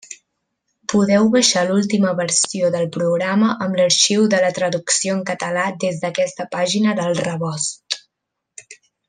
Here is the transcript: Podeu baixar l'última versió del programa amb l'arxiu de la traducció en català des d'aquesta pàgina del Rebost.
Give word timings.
Podeu 0.93 1.27
baixar 1.33 1.65
l'última 1.71 2.13
versió 2.19 2.71
del 2.75 2.87
programa 2.95 3.51
amb 3.67 3.77
l'arxiu 3.81 4.25
de 4.35 4.41
la 4.45 4.49
traducció 4.61 5.15
en 5.19 5.21
català 5.29 5.67
des 5.85 6.01
d'aquesta 6.07 6.49
pàgina 6.57 6.97
del 7.03 7.15
Rebost. 7.23 8.01